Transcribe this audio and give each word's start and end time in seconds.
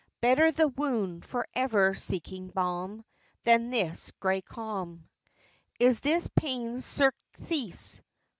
Better 0.19 0.51
the 0.51 0.67
wound 0.67 1.23
forever 1.23 1.93
seeking 1.93 2.47
balm 2.47 3.05
Than 3.43 3.69
this 3.69 4.09
gray 4.19 4.41
calm! 4.41 5.07
Is 5.79 5.99
this 5.99 6.27
pain's 6.35 6.85
surcease? 6.87 8.01